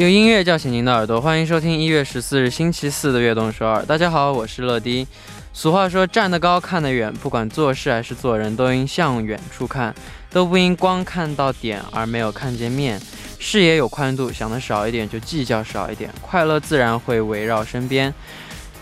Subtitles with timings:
[0.00, 3.82] 用音乐叫醒您的耳朵，欢迎收听一月十四日星期四的《悦动首尔》。
[3.84, 5.06] 大家好，我是乐迪。
[5.52, 9.94] 俗话说，站得高看得远，不管做事还是做人，都应向远处看，
[10.30, 12.98] 都不应光看到点而没有看见面。
[13.38, 18.14] 视野有宽度，想的少一点就计较少一点，快乐自然会围绕身边。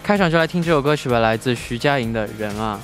[0.05, 2.80] 开场就来听这首歌曲吧，来自徐佳莹的《人啊》。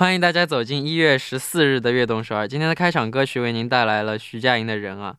[0.00, 2.48] 欢迎大家走进一月十四日的悦动首尔。
[2.48, 5.14] 今天的开场歌曲为您带来了徐佳莹的人啊。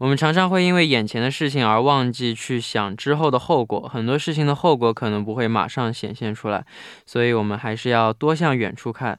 [0.00, 6.64] 我们常常会因为眼前的事情而忘记去想之后的后果，很多事情的后果可能不会马上显现出来，
[7.04, 9.18] 所以我们还是要多向远处看。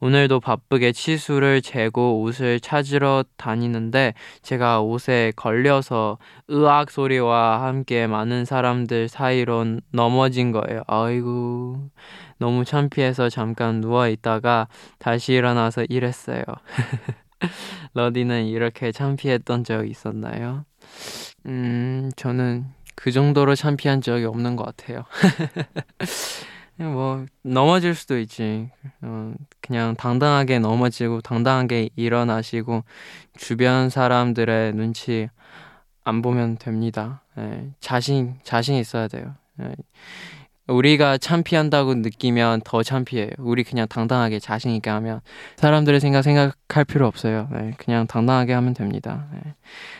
[0.00, 6.18] 오늘도 바쁘게 치수를 재고 옷을 찾으러 다니는데 제가 옷에 걸려서
[6.50, 10.82] 으악 소리와 함께 많은 사람들 사이로 넘어진 거예요.
[10.86, 11.90] 아이고.
[12.38, 14.68] 너무 창피해서 잠깐 누워 있다가
[14.98, 16.42] 다시 일어나서 일했어요.
[17.94, 20.64] 러디는 이렇게 창피했던 적 있었나요?
[21.46, 25.04] 음, 저는 그 정도로 창피한 적이 없는 것 같아요.
[26.76, 28.70] 뭐 넘어질 수도 있지.
[29.02, 32.84] 어, 그냥 당당하게 넘어지고 당당하게 일어나시고
[33.36, 35.28] 주변 사람들의 눈치
[36.04, 37.22] 안 보면 됩니다.
[37.36, 39.34] 네, 자신 자신 있어야 돼요.
[39.56, 39.74] 네.
[40.66, 43.30] 우리가 창피한다고 느끼면 더 창피해요.
[43.38, 45.20] 우리 그냥 당당하게 자신 있게 하면
[45.56, 47.48] 사람들의 생각 생각할 필요 없어요.
[47.52, 49.26] 네, 그냥 당당하게 하면 됩니다.
[49.32, 49.54] 네.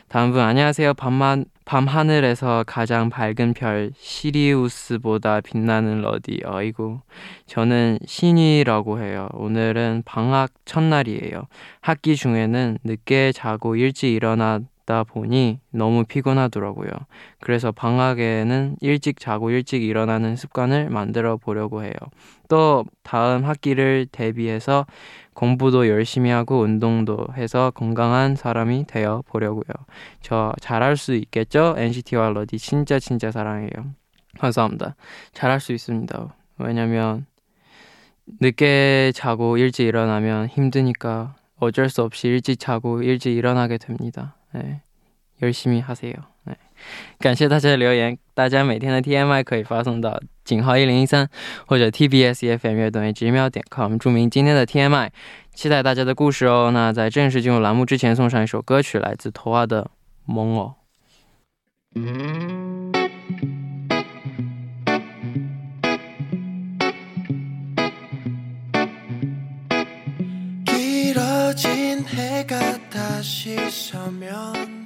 [0.09, 0.95] 다음 분 안녕하세요.
[0.95, 6.43] 밤만 밤 하늘에서 가장 밝은 별 시리우스보다 빛나는 러디.
[6.45, 7.01] 어이구.
[7.47, 9.29] 저는 신이라고 해요.
[9.35, 11.47] 오늘은 방학 첫날이에요.
[11.81, 16.89] 학기 중에는 늦게 자고 일찍 일어나 있다 보니 너무 피곤하더라고요.
[17.41, 21.93] 그래서 방학에는 일찍 자고 일찍 일어나는 습관을 만들어 보려고 해요.
[22.49, 24.87] 또 다음 학기를 대비해서
[25.35, 29.75] 공부도 열심히 하고 운동도 해서 건강한 사람이 되어 보려고요.
[30.23, 31.75] 저 잘할 수 있겠죠?
[31.77, 33.71] NCT와 러디 진짜 진짜 사랑해요.
[34.39, 34.95] 감사합니다.
[35.33, 36.35] 잘할 수 있습니다.
[36.59, 37.27] 왜냐면
[38.41, 44.37] 늦게 자고 일찍 일어나면 힘드니까 어쩔 수 없이 일찍 자고 일찍 일어나게 됩니다.
[44.56, 44.82] 哎，
[45.40, 46.20] 열심히하세 요。
[46.46, 46.58] 哎，
[47.20, 48.18] 感谢大家的留言。
[48.34, 51.30] 大家每天的 TMI 可以发送到井号一零一三
[51.68, 55.10] 或者 TBS EFM 乐动 gmail 点 com，注明今天的 TMI，
[55.54, 56.72] 期待大家的故事哦。
[56.74, 59.84] 那在正式进入栏目之前，送上一首歌曲，来自头花的《
[60.26, 60.76] 梦哦》。
[71.57, 74.86] 진 해가 다시 서면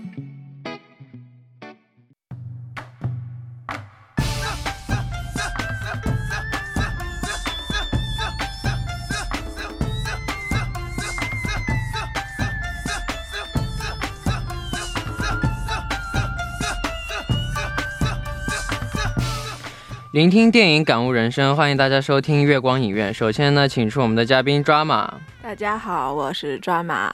[20.13, 23.15] 聆听电影，感悟人生，欢迎大家收听月光影院。
[23.15, 25.21] 首先呢，请出我们的嘉宾抓马。
[25.41, 27.13] 大家好，我是抓马。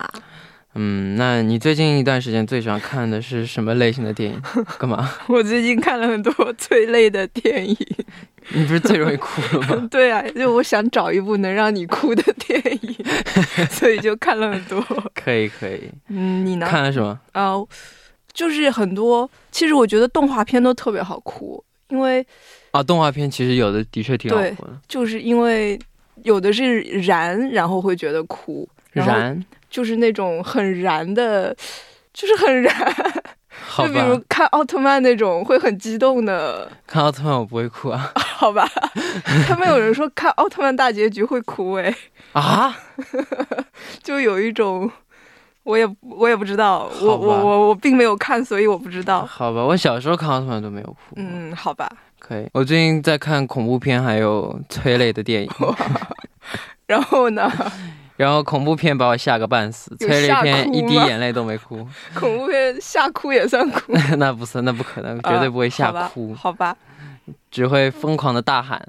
[0.76, 4.40] 嗯，那你最近一段时间最喜欢看的是什么类型的电影？
[4.78, 5.10] 干嘛？
[5.28, 7.76] 我最近看了很多催泪的电影。
[8.48, 9.88] 你不是最容易哭了吗？
[9.92, 12.96] 对啊，就我想找一部能让你哭的电影，
[13.68, 14.82] 所以就看了很多。
[15.14, 15.90] 可以可以。
[16.08, 16.66] 嗯，你呢？
[16.66, 17.20] 看了什么？
[17.34, 17.68] 哦，
[18.32, 19.30] 就是很多。
[19.50, 22.26] 其实我觉得动画片都特别好哭，因为。
[22.72, 25.78] 啊，动画片其实有的的确挺好哭的，就是因为
[26.24, 31.56] 有的是燃，然后会觉得哭，燃就是那种很燃的，
[32.12, 32.74] 就是很燃。
[33.78, 36.70] 就比如看奥特曼那种会很激动的。
[36.86, 38.12] 看奥特曼我不会哭啊。
[38.36, 38.68] 好吧，
[39.48, 41.94] 他们有人说看奥特曼大结局会哭哎。
[42.32, 42.76] 啊？
[44.02, 44.90] 就有一种，
[45.66, 49.26] 我也我也不知道，我我我我并没有看，所以我不知道。
[49.26, 51.16] 好吧，我小时候看奥特曼都没有哭。
[51.16, 51.90] 嗯，好吧。
[52.20, 55.50] 可以，我最近在看恐怖片，还有催泪的电影。
[56.86, 57.50] 然后呢？
[58.16, 61.86] 然后恐怖片把我吓个半死，催泪片一滴眼泪都没哭。
[62.14, 63.92] 恐怖片吓哭也算哭？
[64.16, 66.32] 那不是，那不可能，绝对不会吓哭。
[66.32, 66.76] 好吧，
[67.50, 68.80] 只会疯狂的大喊。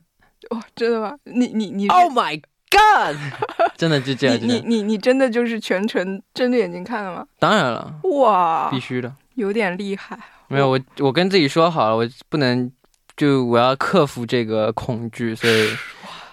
[0.51, 1.13] 哇，真的吗？
[1.25, 2.39] 你你你？Oh my
[3.77, 4.37] 真的就这样？
[4.41, 7.25] 你你你真的就是全程睁着眼睛看的吗？
[7.39, 7.93] 当然了。
[8.21, 9.13] 哇，必须的。
[9.35, 10.17] 有点厉害。
[10.47, 12.71] 没有，我我跟自己说好了，我不能。
[13.15, 15.67] 就我要克服这个恐惧，所以，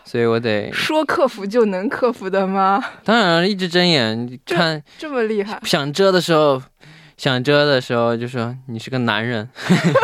[0.04, 2.78] 所以我得说克服就能克服的吗？
[3.02, 5.58] 当然了，一直睁眼看，这么厉害。
[5.62, 6.60] 想遮的时候，
[7.16, 9.48] 想遮的时候就说你是个男人，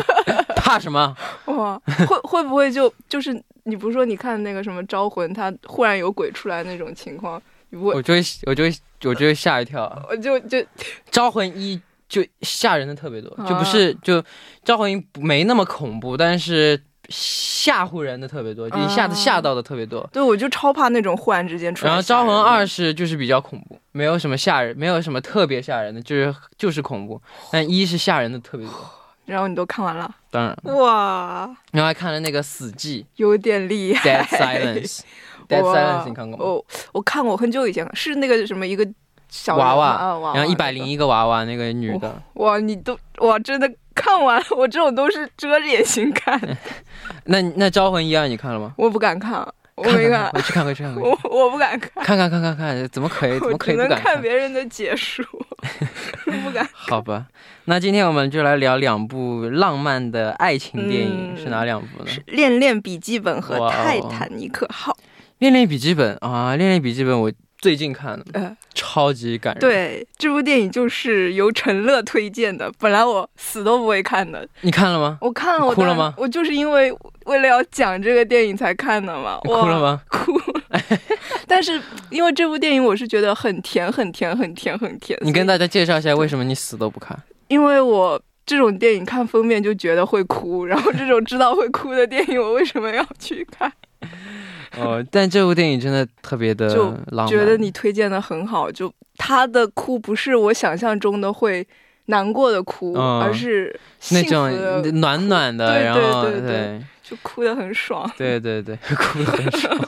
[0.56, 1.14] 怕什么？
[1.44, 1.78] 哇，
[2.08, 3.30] 会会不会就就是
[3.64, 7.40] 你不是说你看那个什么招魂，他忽然有鬼出来那种情况，
[7.70, 8.74] 我我就会我就会
[9.04, 10.64] 我就会吓一跳，我就就
[11.10, 11.80] 招魂一。
[12.10, 14.20] 就吓人的特别多，就不是就
[14.64, 16.76] 招魂一没那么恐怖，但是
[17.08, 20.04] 吓唬人的特别多，就一下子吓到的特别多。
[20.12, 21.88] 对，我就超怕那种忽然之间出来。
[21.88, 27.22] 然后招魂二是就是比较恐怖，没有什么吓人，没有什么特别吓人的，就是就是恐怖。
[27.52, 28.74] 但一是吓人的特别多。
[29.26, 30.12] 然后你都看完了？
[30.30, 30.56] 当然。
[30.76, 31.50] 哇！
[31.72, 34.24] 然后还看了那个死寂，有点厉害。
[34.24, 36.44] Dead Silence，Dead Silence 你看过吗？
[36.44, 38.86] 哦，我看过，很久以前是那个什么一个
[39.28, 39.56] 小。
[39.56, 42.22] 娃娃，然后一百零一个娃娃，那个女的。
[42.34, 44.46] 哇，你都哇，真的看完了？
[44.56, 46.40] 我这种都是遮着眼睛看。
[47.26, 48.72] 那那招魂一二你看了吗？
[48.76, 50.30] 我不敢看，我没看。
[50.30, 50.94] 回去看，回去看。
[50.96, 52.04] 我我不敢看。
[52.04, 53.38] 看看看看看，怎么可以？
[53.38, 54.14] 怎么可以不敢看？
[54.14, 55.24] 看别人的解说，
[56.24, 56.68] 不敢。
[56.72, 57.26] 好吧，
[57.64, 62.10] 那今天我们就来聊两部浪漫的爱情电影，是哪两部呢？
[62.26, 64.92] 《恋恋笔记本》和《泰坦尼克号》。
[65.38, 67.32] 《恋恋笔记本》啊，《恋恋笔记本》我。
[67.60, 69.60] 最近看的，呃，超级感人。
[69.60, 74.46] 对，这部电影就是由陈乐推荐的，本来我死都不会看的。
[74.62, 75.18] 你看了吗？
[75.20, 76.14] 我看了，我哭了吗？
[76.16, 76.90] 我就是因为
[77.26, 79.38] 为了要讲这个电影才看的嘛。
[79.44, 80.00] 哭了吗？
[80.08, 80.32] 哭。
[81.46, 81.80] 但是
[82.10, 85.18] 因为这部电影，我是觉得很甜，很甜，很甜，很甜。
[85.22, 87.20] 你跟大家介绍一下为什么你死都不看？
[87.48, 93.70] 因为我这种电影看封面就觉得会哭，然后这种知道会哭的电影，我为什么要去看？
[94.78, 96.68] 哦，但这部电影真的特别的
[97.08, 97.28] 浪漫。
[97.28, 101.66] 觉得你推荐的很好，就他的哭不是我想象中的会
[102.06, 103.78] 难过的哭，而是
[104.12, 104.50] 那种
[105.00, 108.10] 暖暖的，然后对对对，就哭的很爽。
[108.16, 109.78] 对对对， 哭的很爽。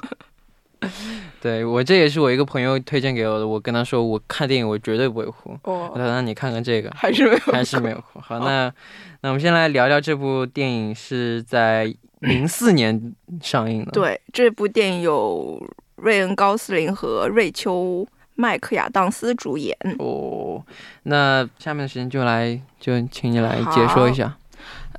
[1.40, 5.58] 对我这也是我一个朋友推荐给我的，我跟他说我看电影我绝对不会哭。
[5.64, 8.20] 哦，他说那你看看这个，还是没有，还是没有哭。
[8.20, 8.72] 好，那
[9.20, 11.94] 那我们先来聊聊这部电影是在。
[12.22, 13.12] 零四年
[13.42, 13.90] 上映的。
[13.90, 15.60] 对，这部电影有
[15.96, 19.76] 瑞恩·高斯林和瑞秋·麦克亚当斯主演。
[19.98, 20.64] 哦，
[21.02, 24.36] 那下面的时间就来，就请你来解说一下。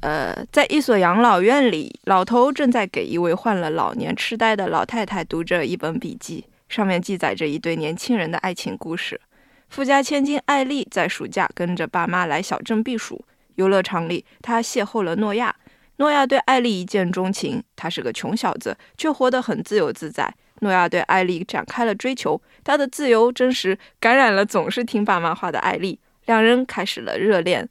[0.04, 9.22] 呃，在一所养老院里，老头正在给一位患了老年痴呆的老太太读着一本笔记，上面记载着一对年轻人的爱情故事。
[9.70, 13.24] 富家千金艾丽在暑假跟着爸妈来小镇避暑，
[13.56, 15.56] 游乐场里，她邂逅了诺亚。
[15.96, 20.36] 诺亚对艾丽一见钟情，他是个穷小子，却活得很自由自在。
[20.60, 27.70] 诺亚对艾丽展开了追求，他的自由真实感染了总是听爸妈话的艾丽，两人开始了热恋。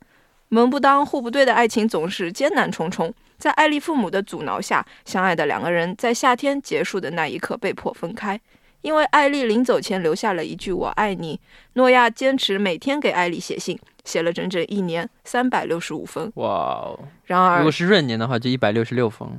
[0.52, 8.38] 门不当户不对的爱情总是艰难重重，在艾丽父母的阻挠下，相爱的两个人在夏天结束的那一刻被迫分开。
[8.82, 11.40] 因为艾丽临走前留下了一句“我爱你”，
[11.75, 13.78] 诺亚坚持每天给艾丽写信。
[14.04, 16.30] 写了整整一年，三百六十五封。
[16.35, 17.00] 哇哦！
[17.25, 19.38] 然而，如果是闰年的话，就一百六十六封了。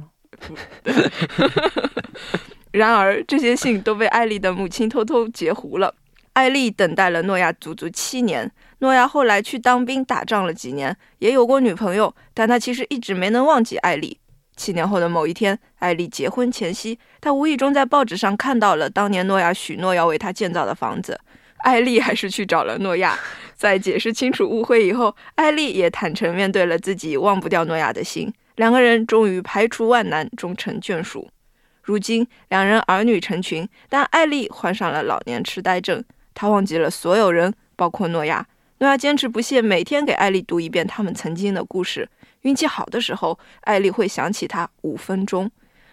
[2.71, 5.93] 然而，这些信都被艾丽的母亲偷偷截胡了。
[6.31, 8.49] 艾丽等待了诺亚足足七年。
[8.83, 14.19] 诺亚后来去当兵打仗了几年，也有过女朋友，但他其实一直没能忘记艾丽。
[14.57, 21.17] 七年后的某一天，艾丽结婚前夕，他无意中在报纸上看到了当年诺亚许诺要为他建造的房子。
[21.59, 23.17] 艾丽还是去找了诺亚，
[23.55, 28.33] 在解释清楚误会以后，艾丽也坦诚面对了自己忘不掉诺亚的心。
[28.57, 31.29] 两个人终于排除万难，终成眷属。
[31.81, 38.45] 如今，两人儿女成群，但艾丽患上了老年痴呆症，她忘记了所有人，包括诺亚。
[38.83, 42.05] 诺亚坚持不懈，每天给艾丽读一遍他们曾经的故事。
[42.41, 45.49] 运气好的时候，艾丽会想起他五分钟。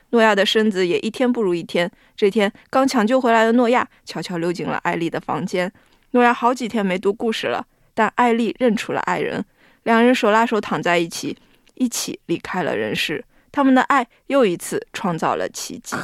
[0.09, 1.89] 诺亚的身子也一天不如一天。
[2.17, 5.73] 这天，刚抢救回来的诺亚悄悄溜进了艾丽的房间。
[6.11, 9.45] 诺亚好几天没读故事了，但艾丽认出了爱人，
[9.85, 11.39] 两人手拉手躺在一起，
[11.75, 13.25] 一起离开了人世。
[13.53, 15.95] 他们的爱又一次创造了奇迹。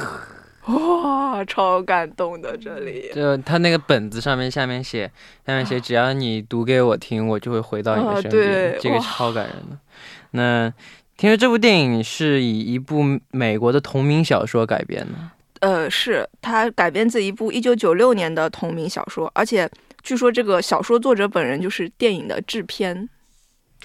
[0.67, 2.57] 哇，超感动的！
[2.57, 5.09] 这里就他那个本子上面下面写，
[5.45, 8.77] 下面写，只要你读给我听，我就会回到你的身边。
[8.81, 9.77] 这个超感人的。
[10.31, 10.73] 那
[11.15, 15.13] 听说这部电影是以一部美国的同名小说改编的。
[15.61, 19.69] 呃，是它改编自一部一九九六年的同名小说，而且
[20.03, 23.07] 据说这个小说作者本人就是电影的制片。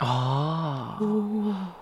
[0.01, 0.99] 哦，
[1.47, 1.73] 哇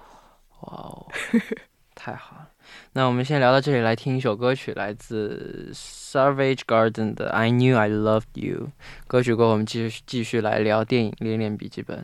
[0.61, 1.07] 哦，
[1.97, 2.50] 太好了。
[2.93, 8.67] 那我们先聊到这里，来听一首歌曲，来自 Savage Garden 的《I Knew I Loved You》。
[9.07, 11.99] 歌曲过后，我们继续继续来聊电影《恋恋笔记本》。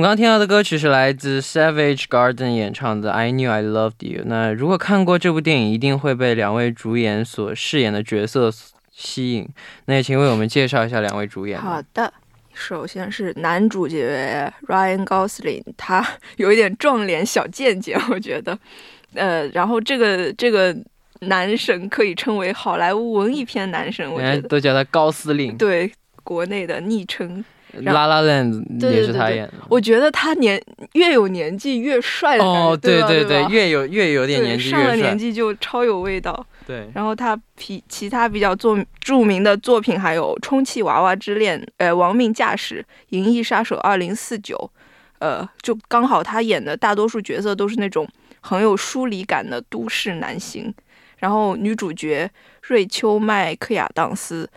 [0.00, 4.22] 们刚刚听到的歌曲是来自 Savage Garden 演唱的《I Knew I Loved You》。
[4.24, 8.50] 那如果看过这部电影，一定会被两位主演所饰演的角色
[8.90, 9.46] 吸引。
[9.84, 11.60] 那也请为我们介绍一下两位主演。
[11.60, 12.10] 好的，
[12.54, 16.02] 首先是男主角 Ryan Gosling，他
[16.38, 18.58] 有一点撞脸小贱贱，我觉得。
[19.12, 20.74] 呃，然后这个这个
[21.20, 25.58] 男神可以称为好莱坞文艺片男神，我觉得都叫他高司令。
[25.58, 25.92] 对，
[26.24, 27.44] 国内的昵称。
[27.82, 30.60] 拉拉链也是他演的，我觉得他年
[30.94, 36.44] 越有年纪越帅的哦，对对对，越有越有点年纪，上了年纪就超有味道。
[36.66, 42.76] 对，然后他其其他比较作著名的作品还有《充气娃娃之恋》、呃，《亡命驾驶》、
[43.10, 44.56] 《银翼杀手二零四九》，
[45.18, 48.06] 呃，就刚好他演的大多数角色都是那种
[48.40, 50.72] 很有疏离感的都市男星。
[51.18, 52.30] 然后女主角
[52.62, 54.48] 瑞秋麦克亚当斯。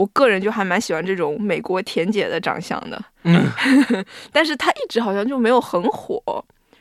[0.00, 3.44] 我个人就还蛮喜欢这种美国甜姐的长相的， 嗯，
[4.32, 6.22] 但是她一直好像就没有很火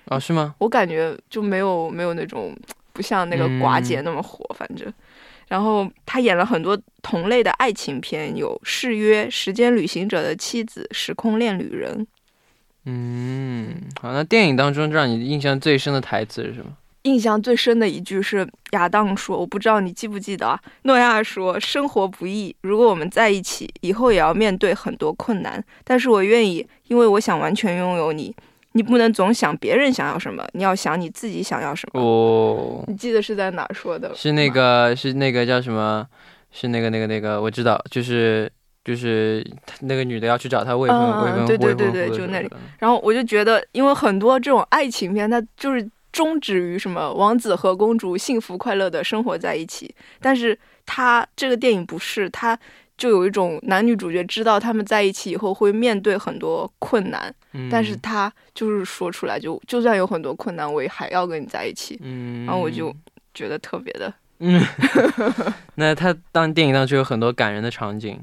[0.06, 0.18] 啊？
[0.18, 0.56] 是吗？
[0.58, 2.56] 我感觉就没有没有那种
[2.94, 4.92] 不像那个寡姐那么火，反正。
[5.50, 11.98] 然后她演了很多同类的爱情片，有《誓约》《时间旅行者的妻子》《时空恋旅人》。
[12.86, 16.72] 嗯，好，那电影当中让你印象最深的台词是什么？
[17.04, 25.64] 印象最深的一句是亚当说：“我不知道你记不记得啊？”诺亚说：“生活不易，如果我们在一起，以后也要面对很多困难。
[25.84, 28.36] 但是我愿意，因为我想完全拥有你。
[28.74, 34.14] 你不能总想别人想要什么，你要想你自己想要什么。”哦，你记得是在哪说的？
[34.14, 36.06] 是那个，是那个叫什么？
[36.52, 38.52] 是那个那个那个，我知道，就是
[38.84, 39.46] 就是
[39.82, 42.50] 那个女的要去找他未婚未婚对对对对，就那里。
[42.78, 45.90] 然后我就觉得，因为很多这种爱情片，它就是。
[46.12, 52.58] 终止于什么王子和公主幸福快乐的生活在一起，但是他这个电影不是，他
[52.98, 57.34] 就有一种男女主角知道他们在一起以后会面对很多困难，
[57.72, 62.46] 但是他就是说出来就就算有很多困难，我也还要跟你在一起，嗯。
[62.46, 62.94] 然后我就
[63.34, 64.62] 觉得特别的，嗯，
[65.76, 68.20] 那他当电影当中有很多感人的场景，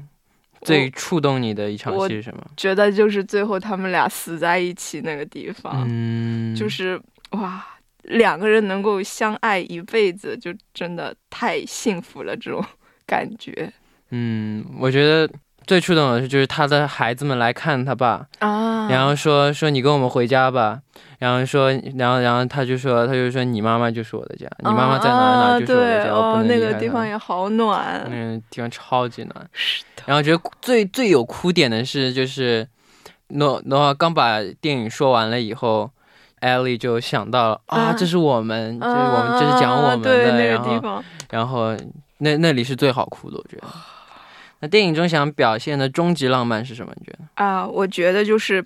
[0.61, 2.45] 最触动你的一场戏是什么？
[2.55, 7.01] 觉得就是最后他们俩死在一起那个地方，嗯，就是
[7.31, 7.65] 哇。
[8.07, 12.63] 两个人能够相爱一辈子，就真的太幸福了，这种
[13.05, 13.71] 感觉。
[14.11, 15.29] 嗯，我觉得
[15.65, 20.79] 最触动的是，就是他的孩子们来看他爸啊，然后说说你跟我们回家吧，
[21.19, 29.49] 然后说，然后然后他就说，他就说你妈妈就是我的家，你妈妈在哪哪就是我的家，我不能那个地方也好暖，那个地方超级暖。
[29.51, 30.03] 是的。
[30.05, 32.65] 然后觉得最最有哭点的是，就是
[33.27, 35.91] 诺诺刚把电影说完了以后。
[36.39, 41.77] 艾莉就想到啊，这是我们，就是我们，这是讲我们的，然后，然后
[42.19, 43.67] 那那里是最好哭的，我觉得。
[44.59, 46.91] 那电影中想表现的终极浪漫是什么？
[46.95, 47.19] 你觉得？
[47.35, 48.65] 啊，我觉得就是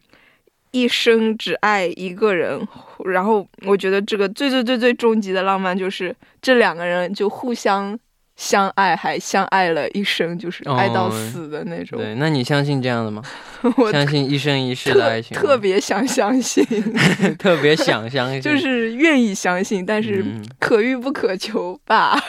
[0.71, 2.65] 一生只爱一个人，
[3.03, 7.97] 然后我觉得这个最最最最终极的浪漫就是这两个人就互相
[8.41, 11.99] 相爱还相爱了一生，就是爱到死的那种。
[11.99, 13.21] 对，那你相信这样的吗？
[13.77, 15.39] 我相信一生一世的爱情吗？
[15.43, 16.65] 特别想相信，
[17.37, 22.19] 特别想相信，就是愿意相信，但是嗯可遇不可求吧？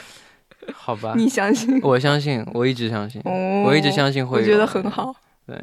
[0.76, 1.14] 好吧？
[1.16, 1.80] 你相信？
[1.80, 4.44] 我相信，我一直相信，哦我一直相信会有。
[4.44, 5.16] 我觉得很好。
[5.46, 5.58] 对，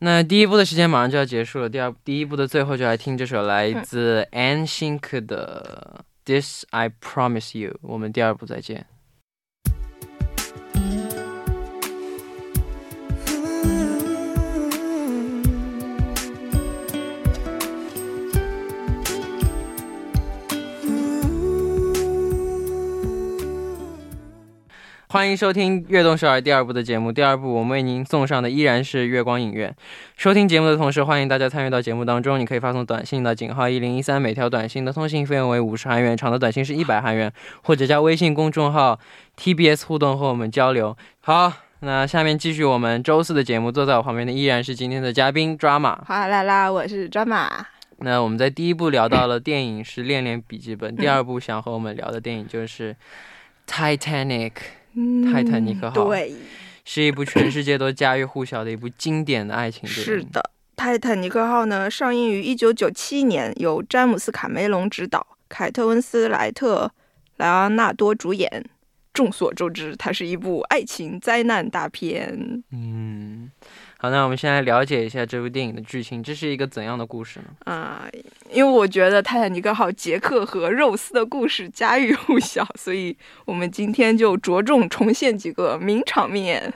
[0.00, 8.84] 那第一部的时间马上就要结束了，第二第一部的最后就来听这首来自 An Shink 的《This I Promise You》，我们第二部再见。
[25.12, 27.12] 欢迎收听《悦动少儿》第二部的节目。
[27.12, 29.76] 第二部我们为您送上的依然是月光影院。
[30.16, 32.40] 收听节目的同时，欢迎大家参与到节目当中。
[32.40, 37.30] 你可以发送短信到井号一零一三，每条短信的通信费用为五十韩元，长的短信是一百韩元，
[37.64, 38.98] 或者加微信公众号
[39.36, 40.96] TBS 互动和我们交流。
[41.20, 43.70] 好，那下面继续我们周四的节目。
[43.70, 45.98] 坐在我旁边的依然是今天的嘉宾 Drama。
[46.06, 47.66] 好啦啦，我是抓马。
[47.98, 52.96] 那我们在第一部聊到了电影是《恋恋笔记本》，第二部想和我们聊的电影就是
[53.98, 54.52] 《Titanic》。
[54.94, 56.34] 嗯泰坦尼克号对，
[56.84, 60.04] 是一部全世界都家喻户晓的一部经典的爱情电影。
[60.04, 60.40] 是的，
[60.76, 66.92] 《泰坦尼克号》呢上映于一九九七年，由詹姆斯·卡梅隆执导，凯特温斯莱特、
[67.36, 68.64] 莱昂纳多主演。
[69.14, 72.62] 众所周知，它是一部爱情灾难大片。
[72.70, 73.50] 嗯，
[74.02, 77.72] 好，那我们先来了解一下这部电影的剧情，这是一个怎样的故事呢？
[77.72, 78.04] 啊、
[78.50, 86.74] 因为我觉得《泰坦尼克号》杰克和肉丝的故事家喻户晓，所以我们今天就着重重现几个名场面。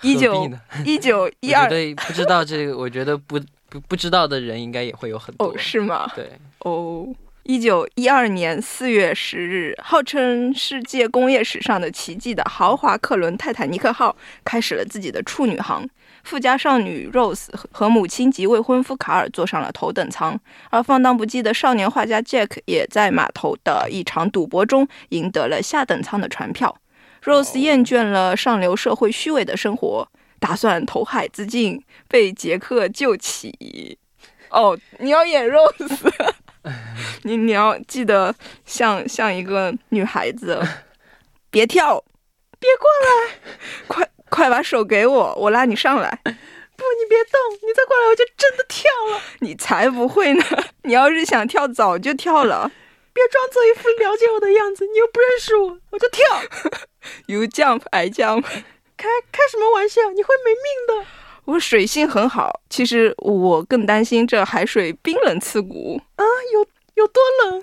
[0.00, 0.50] 一九
[0.86, 5.48] 一九 一二对不知道这个，我觉得不不不知道的人应该也会有很多。
[5.48, 6.10] 哦，是吗？
[6.16, 7.06] 对，哦，
[7.44, 15.88] 一九一二年四月十日，号称世界工业史上的奇迹的豪华客轮泰坦尼克号开始了自己的处女航。
[16.22, 26.76] 富家少女 Rose 和和母亲及未婚夫卡尔坐上了头等舱，而放荡不羁的少年画家 Jack 也在码头的一场赌博中赢得了下等舱的船票。
[27.24, 30.06] Rose 厌倦了上流社会虚伪的生活，
[30.38, 33.98] 打算投海自尽，被杰克救起。
[34.50, 36.12] 哦，你要演 Rose。
[37.24, 38.34] 你你要记得
[38.66, 40.60] 像像一个女孩子，
[41.50, 42.02] 别跳，
[42.58, 43.34] 别过来，
[43.88, 46.20] 快快把手给我，我拉你上来。
[46.24, 49.20] 不，你别动，你再过来我就真的跳了。
[49.40, 50.44] 你才不会呢！
[50.84, 52.70] 你要是想跳，早就跳了。
[53.12, 56.24] 别装作一副了解我的样子，你又不认识我，我就跳。
[57.26, 58.44] You jump, I jump。
[58.96, 60.10] 开开什么玩笑？
[60.12, 60.64] 你会没命
[61.02, 61.06] 的。
[61.50, 66.60] 我水性很好，其实我更担心这海水冰冷刺骨啊，有
[66.94, 67.60] 有多冷？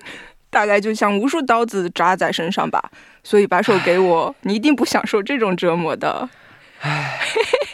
[0.50, 2.90] 大概就像无数刀子扎在身上吧。
[3.24, 6.28] 所以把手给我，你一定不享受这种折磨的。
[6.80, 7.18] 唉，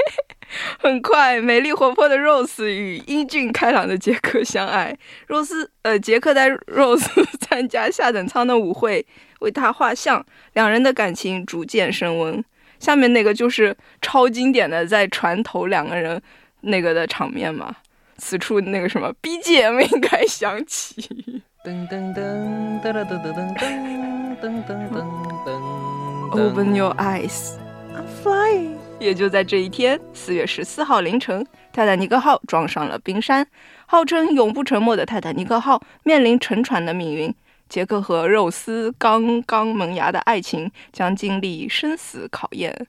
[0.79, 4.97] 很快，美丽活泼的 Rose 与英俊开朗的杰克相爱。
[5.27, 7.09] Rose，呃，杰克带 Rose
[7.41, 9.05] 参加下等舱的舞会，
[9.41, 12.45] 为她画像，两人的感情逐渐升温。
[12.79, 16.21] 下面那个就是超经典的在船头两个人
[16.61, 17.75] 那个的场面嘛，
[18.19, 21.43] 此处那个什么 BGM 应该响起。
[21.65, 25.05] 噔噔噔噔噔噔噔噔噔噔噔
[25.47, 26.39] 噔。
[26.39, 27.55] Open your eyes,
[27.95, 28.75] I'm flying。
[29.01, 33.47] 也就在这一天，四月十四号凌晨，泰坦尼克号撞上了冰山。
[33.87, 37.35] 号称永不沉没的泰坦尼克号面临沉船的命运。
[37.68, 42.88] 杰克和肉丝刚刚萌芽的爱情将经历生死考验。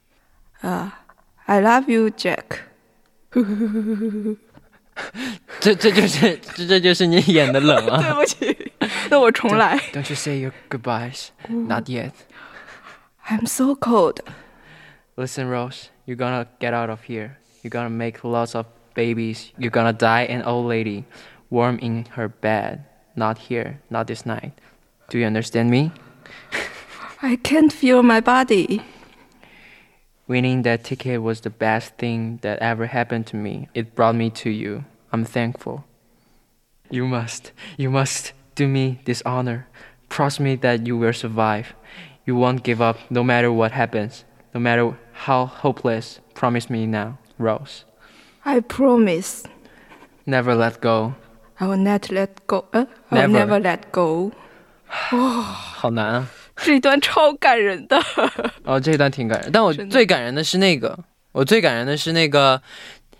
[0.61, 1.01] 啊、
[1.45, 2.43] i love you, Jack。
[5.59, 8.71] 这这就是这这就是你演的冷啊对不起，
[9.09, 9.77] 那我重来。
[9.93, 11.29] ！Don't you say your goodbyes?
[11.47, 12.11] Not yet.
[13.27, 14.19] I'm so cold.
[15.15, 17.37] Listen, Rose, you're gonna get out of here.
[17.63, 19.51] You're gonna make lots of babies.
[19.57, 21.05] You're gonna die an old lady,
[21.49, 22.83] warm in her bed.
[23.16, 24.52] Not here, not this night.
[25.08, 25.90] Do you understand me?
[27.22, 28.82] I can't feel my body.
[30.28, 33.68] Winning that ticket was the best thing that ever happened to me.
[33.74, 34.84] It brought me to you.
[35.12, 35.84] I'm thankful.
[36.90, 39.66] You must, you must do me this honor.
[40.08, 41.74] Promise me that you will survive.
[42.26, 46.20] You won't give up no matter what happens, no matter how hopeless.
[46.34, 47.84] Promise me now, Rose.
[48.44, 49.44] I promise.
[50.26, 51.14] Never let go.
[51.58, 52.64] I will not let go.
[52.72, 53.46] 呃 I'll Never.
[53.46, 54.30] never let go.
[55.12, 55.18] 哇
[55.76, 56.26] 好难啊！
[56.56, 58.00] 这一段超感人的。
[58.64, 60.98] 哦，这一段挺感人，但我最感人的是那个，
[61.32, 62.60] 我最感人的是那个，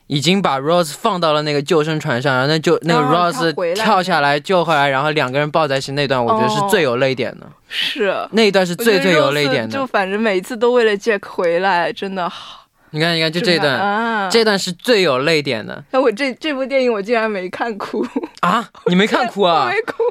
[0.07, 7.47] 已经把 Rose 放到了那个救生船上，然后那就那个 Rose 跳下来救回来，然后两个人抱在一起那段，我觉得是最有泪点的。
[7.69, 9.87] 是那一段是最最有泪点的就。
[9.87, 12.66] 反正每一次都为了 Jack 回来，真的好。
[12.97, 18.03] 你看，你看，就这一段，啊，这段是最有泪点的那，我这这部电影我竟然没看哭，
[18.41, 18.67] 啊！
[18.87, 19.69] 你没看哭我啊？
[19.71, 20.03] 没哭，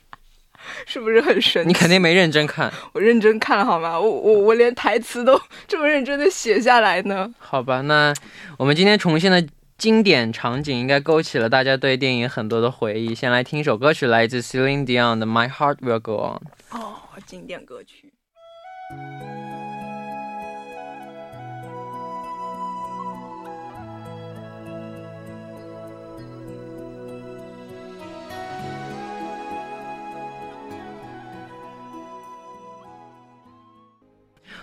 [0.86, 1.68] 是不是很神奇？
[1.68, 4.00] 你肯定没认真看，我认真看了好吗？
[4.00, 7.30] 我我我连台词都这么认真的写下来呢。
[7.38, 7.82] 好吧？
[7.82, 8.14] 那
[8.56, 13.14] 我们今天重现的经典场景，应该勾起了大家对电影很多的回忆。
[13.14, 16.40] 先来听一首歌曲，来自 Celine Dion 的《My Heart Will Go On》。
[16.80, 16.94] 哦，
[17.26, 18.10] 经典歌曲。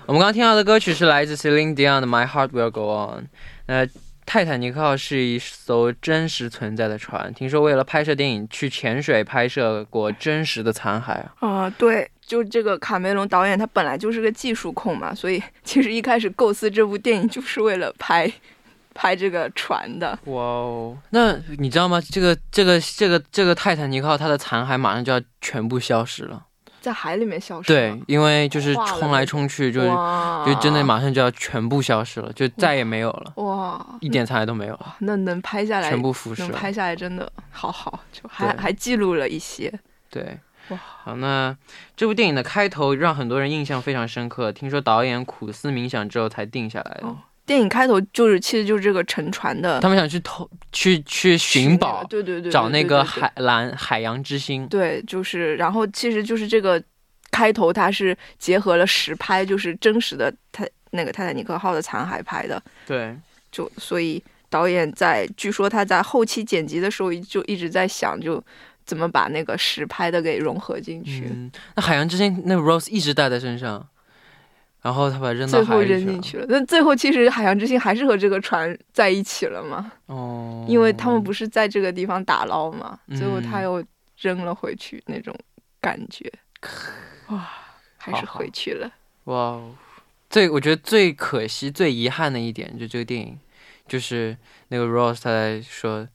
[0.06, 3.22] 我们刚刚听到的歌曲是来自 Celine Dion 的《My Heart Will Go On》。
[3.68, 3.88] 那
[4.26, 11.32] 泰坦尼克号是一艘真实存在的船，听说为了拍摄电影去潜水拍摄过真实的残骸啊。
[11.40, 18.32] 啊、对，就这个卡梅隆导演，他本来就是个技术控嘛，所以其实一开始构思这部电影就是为了拍
[18.94, 20.20] 拍这个船的。
[20.26, 20.98] 哇哦！
[21.12, 22.02] 那你知道吗？
[22.02, 26.48] 这个这个这个这个泰坦尼克号它的残骸马上就要全部消失了。
[26.84, 29.88] 在海里面消失对，因为就是冲来冲去，就是
[30.46, 36.48] 就真的马上就要全部消失了，就再也没有了，哇，一点残骸都没有了，那能拍下来，全部腐蚀了。
[36.50, 39.74] 能拍下来真的好好，就还还记录了一些。
[40.10, 41.56] 对，哇好，那
[41.96, 47.08] 这部电影的开头让很多人印象非常深刻，听说导演苦思冥想之后才定下来的。
[47.08, 54.68] 哦电影开头就是其实就是这个沉船的他们想去偷，去去寻宝，对对对，找那个海蓝海洋之心。
[54.68, 56.82] 对，就是，然后其实就是这个
[57.32, 63.16] 开头，它是结合了实拍，就是真实的泰那个泰坦尼克号的残骸拍的，对，
[63.52, 68.42] 就所以导演在据说他在后期剪辑的时候就一直在想，就
[68.86, 73.86] 怎么把那个实拍的给融合进去，嗯，那海洋之心那 Rose 一直带在身上，
[74.84, 76.00] 然后他把扔到最后海里去了。
[76.00, 76.46] 扔进去了。
[76.48, 83.64] 那最后其实海洋之心还是和这个船在一起了嘛，哦，因为他们不是在这个地方打捞嘛，最后他嗯。
[83.64, 83.84] 又
[84.20, 85.36] 扔了回去那种
[85.82, 86.32] 感觉，
[87.28, 87.50] 哇，
[87.98, 88.90] 还是回去了。
[89.26, 89.72] 哇哦，
[90.30, 93.38] 最我觉得最可惜、最遗憾的一点，就这个电影，
[93.88, 94.38] 就是
[94.70, 96.08] 那个 Rose 他在说，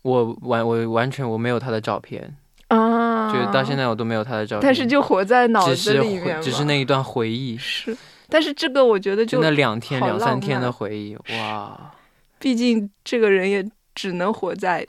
[0.00, 2.36] 我完我完全我没有他的照片，
[2.68, 7.96] 啊，就是到现在我都没有他的照片，但是就活在脑子里面回只是那一段回忆，是，
[8.32, 11.92] 但是这个我觉得就就那两天两三天的回忆，哇，
[12.38, 13.62] 毕竟这个人也
[13.94, 14.86] 只能活在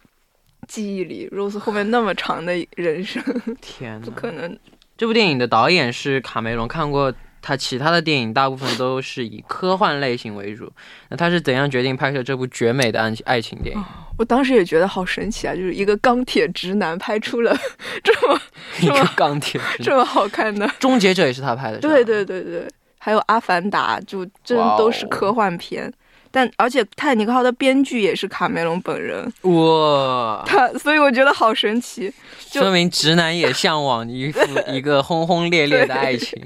[0.67, 1.27] 记忆里。
[1.29, 3.21] Rose 后面那么长的人生，
[3.59, 4.05] 天 哪！
[4.05, 4.57] 不可能。
[4.95, 10.71] 这部电影的导演是卡梅隆，看过他其他的电影，大部分都是以科幻类型为主。
[11.09, 13.83] 那他是怎样决定拍摄这部绝美的爱爱情电影？
[14.17, 17.53] 我当时也觉得好神奇啊，就是一个钢铁直男拍出了
[18.03, 18.39] 这么
[18.79, 20.65] 一个钢铁直男，这么好看的。
[20.79, 22.67] 终结者也是他拍的，对对对对，
[23.05, 25.91] 还有《阿凡达》，就真都是科幻片。
[26.35, 32.11] 但而且《泰坦尼克号》的编剧也是卡梅隆本人，哇， 他所以我觉得好神奇。
[32.49, 36.39] 就说明直男也向往一副一个轰轰烈烈的爱情，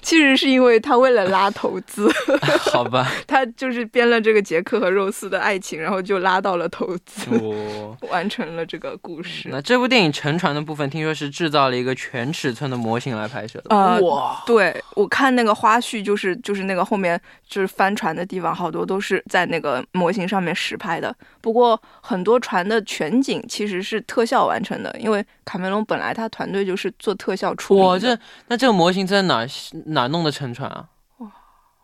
[0.00, 2.10] 其实是因为他为了拉投资，
[2.72, 3.10] 好吧？
[3.26, 9.48] 他就是编了这个杰克和肉丝的爱情，然后就拉到了投资，哦，完成了这个故事。
[9.50, 13.74] 那这部电影沉船的部分，听说是制造了一个全尺寸的模型来拍摄的。
[13.74, 21.14] 呃哇，对我看那个花絮，就是就是那个后面就是翻船的地方，好多都是在那个模型上面实拍的。
[21.40, 27.86] 不过很多船的全景其实是特效完成的，因为卡梅隆本来他团队就是做特效处理的。
[27.86, 29.44] 哇，这那这个模型在哪
[29.86, 30.86] 哪弄的沉船啊？
[31.18, 31.28] 哇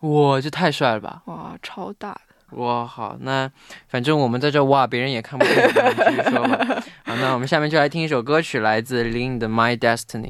[0.09, 1.21] 哇，这太帅了吧！
[1.25, 2.21] 哇超大的。
[2.57, 3.51] 哇，好，那
[3.87, 6.81] 反正我们在这哇，别人也看不见，继续说吧。
[7.05, 10.21] 好，那我们下面就来听一首歌曲，来自 Lin 的《My Destiny》。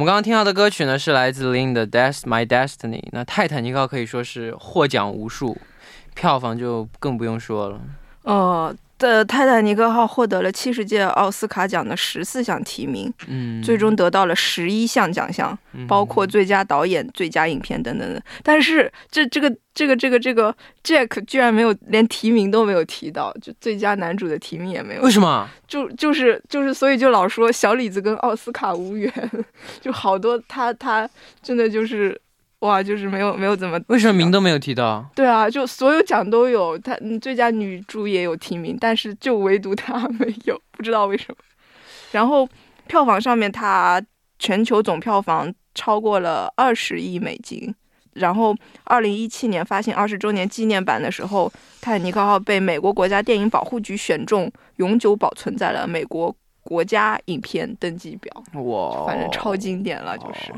[0.00, 3.02] 我们刚刚听到的歌曲呢，是来自 Lin 的《Des My Destiny》。
[3.12, 5.54] 那泰坦尼克号可以说是获奖无数，
[6.14, 7.78] 票房就更不用说了。
[8.22, 15.58] 呃，的《泰坦尼克号》获得了七十届奥斯卡奖的十四项提名，嗯，最终得到了十一项奖项。
[15.72, 18.20] 嗯包括最佳导演、最佳影片等等等。
[18.42, 25.48] 但是这这个这个这个这个 Jack 居然没有连提名都没有提到，就最佳男主的提名也没有为，什么？
[25.66, 29.12] 就就是就是，所以就老说小李子跟奥斯卡无缘，
[29.80, 31.08] 就好多他他
[31.40, 32.20] 真的就是
[32.60, 35.04] 哇，就是没有没有怎么为什么名都没有提到？
[35.14, 41.36] 对啊，就所有奖都有，她最佳女主也有提名，但是就唯独她 没有，不知道为什么。
[42.12, 42.48] 然后
[42.86, 44.02] 票房上面，它
[44.38, 47.74] 全球总票房超过了二十亿美金。
[48.14, 51.48] 然后二零一七年发行二十周年纪念版的时候，
[51.80, 58.60] 《泰坦尼克号》被美国国家电影保护局选中，永久保存在了美国国家影片登记表。
[58.60, 60.52] 哇，反正超经典了，就是。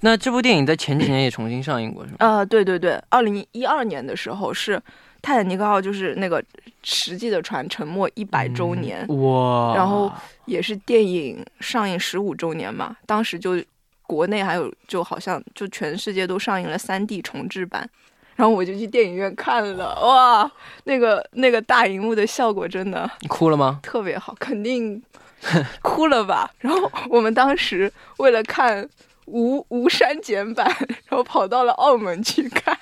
[0.00, 2.16] 那这部电影在前几年也重新上映过，是吗？
[2.20, 4.76] 呃，对对对，二零一二年的时候是
[5.20, 6.40] 《泰坦尼克号》，就是那个
[6.84, 9.74] 实际的船沉没一百周年，哇！
[9.74, 10.10] 然后
[10.44, 13.60] 也是电影上映十五周年嘛，当时就
[14.06, 17.90] 国内还有就好像就全世界都上映了三 D 重制版，
[18.36, 20.48] 然后我就去电影院看了，哇，
[20.84, 23.80] 那个那个大荧幕的效果真的，你哭了吗？
[23.82, 25.02] 特别好，肯定
[25.82, 26.48] 哭了吧？
[26.60, 28.88] 然后我们当时为了看。
[29.30, 30.66] 无无删减版，
[31.08, 32.76] 然后跑到了澳门去看，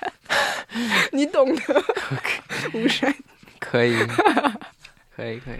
[1.11, 1.83] 你懂的。
[2.73, 3.13] 无删
[3.59, 3.95] 可以，
[5.15, 5.57] 可以可以。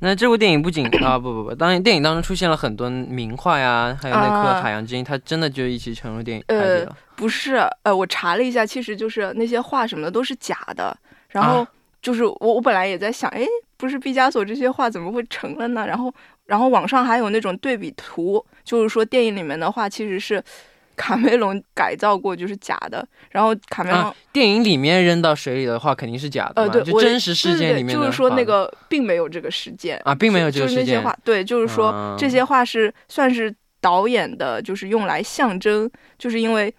[0.00, 6.96] 那这部电影不仅 啊不不不，当然电影当中出现了很多名画呀，还有那颗海洋之心，它真的就一起沉入电影海底了。
[7.14, 10.96] 不是，呃，我查了一下，其实就是那些画什么的都是假的。
[11.28, 11.66] 然后
[12.00, 15.86] 就是我我本来也在想，哎，不是毕加索这些画怎么会成了呢？
[15.86, 16.12] 然后。
[16.46, 20.42] 然后网上还有那种对比图，就是说电影里面的话其实是
[20.96, 23.06] 卡梅隆改造过，就是假的。
[23.30, 30.84] 然后卡梅隆电影里面扔到水里的话肯定是假的，呃，对，就真实事件里面就是说那个并没有这个事件啊，并没有这个事件。
[30.84, 36.74] 就是那些话，对，就是说这些话是算是导演的，就是用来象征，就是因为。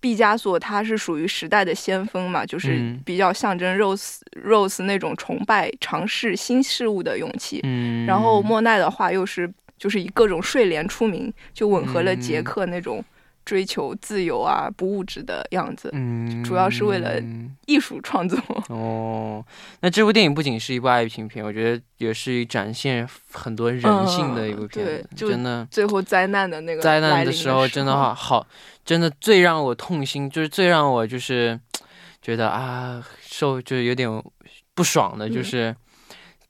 [0.00, 7.60] 毕加索他是属于时代的先锋嘛，就是比较象征 Rose Rose 那种崇拜、尝试新事物的勇气。
[7.64, 13.04] 嗯，然后莫奈的话又是就是以各种睡莲出名，就吻合了杰克那种
[13.48, 15.88] 追求自由啊、不物质的样子。
[15.94, 17.18] 嗯，主要是为了
[17.64, 18.38] 艺术创作。
[18.68, 19.42] 哦，
[19.80, 25.08] 那这部电影不仅是一部爱情片，我觉得也是展现很多人性的一部片子。
[25.16, 28.46] 真的，最后灾难的那个灾难的时候，真的好好。
[28.84, 31.58] 真的最让我痛心，就是最让我就是
[32.20, 34.06] 觉得啊，受就是有点
[34.74, 35.74] 不爽的，就是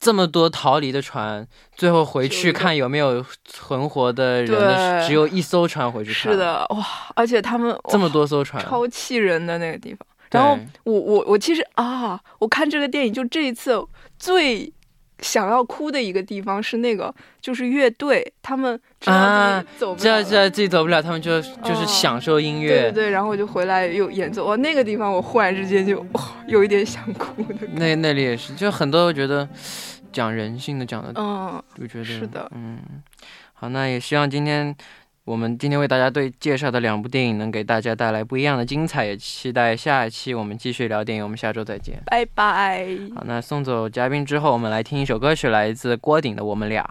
[0.01, 6.33] 这么多逃离的船，最后回去看有没有存活的人的，只有一艘船回去看。
[6.33, 6.87] 是的，哇！
[7.15, 10.07] 而且他们这么多艘船，超气人的那个地方。
[10.31, 13.87] 然后我我我其实啊，我看这个电影就这一次
[14.19, 14.73] 最。
[15.21, 27.67] 想要哭的一个地方是那个，就是乐队，他们知道自己走不了，自己走不了，他们就就是享受音乐，对对对，然后我就回来又演奏，哇，那个地方我忽然之间就哇，有一点想哭的。
[27.75, 29.49] 那那里也是，就很多我觉得
[30.13, 32.79] 讲人性的讲的，嗯，就觉得是的，嗯，
[33.55, 34.75] 好，那也希望今天。
[35.29, 41.23] 我们今天为大家对介绍的两部电影能给大家带来不一样的精彩，也期待下一期我们继续聊电影。
[41.23, 42.89] 我们下周再见，拜拜。
[43.15, 46.83] 好，那送走嘉宾之后，我们来听一首歌曲，来自郭顶的《我们俩》。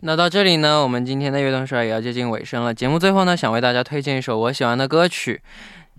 [0.00, 2.72] 那到这里呢，我们今天的悦动说也要接近尾声了。
[2.72, 5.42] 节目最后呢，想为大家推荐一首我喜欢的歌曲，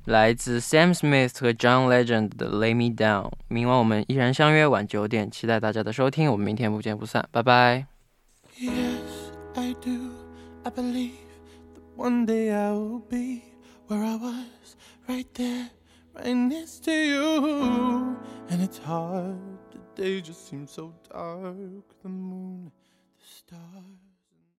[0.06, 3.30] 来自 Sam Smith 和 John Legend 的《Lay Me Down》。
[3.50, 6.32] 明晚我们依然相约晚九点，期待大家的收听。
[6.32, 7.86] 我们明天不见不散，拜拜。
[8.60, 8.71] Yes,
[9.54, 10.10] I do.
[10.63, 11.31] I believe.
[12.02, 13.44] One day I will be
[13.86, 14.76] where I was,
[15.08, 15.70] right there,
[16.16, 18.18] right next to you.
[18.50, 19.38] And it's hard,
[19.72, 22.72] the day just seems so dark, the moon,
[23.20, 24.01] the stars.